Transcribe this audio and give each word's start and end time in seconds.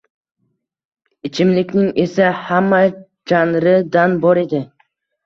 Ichimlikning 1.29 1.91
esa 2.03 2.29
xamma 2.45 2.79
“janri” 3.33 3.75
dan 3.97 4.17
bor 4.25 4.41
edi. 4.45 4.63